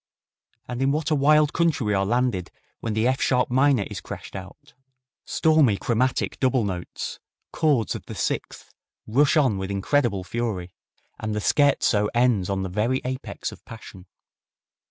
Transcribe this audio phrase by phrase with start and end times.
[0.67, 4.01] And in what a wild country we are landed when the F sharp minor is
[4.01, 4.73] crashed out!
[5.25, 7.19] Stormy chromatic double notes,
[7.51, 8.73] chords of the sixth,
[9.05, 10.73] rush on with incredible fury,
[11.19, 14.07] and the scherzo ends on the very apex of passion.